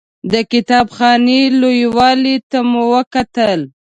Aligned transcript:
د 0.31 0.33
کتاب 0.51 0.87
خانې 0.95 1.41
لوی 1.61 1.81
والي 1.95 2.35
ته 2.49 2.59
مو 2.69 2.83
وکتل. 2.93 3.61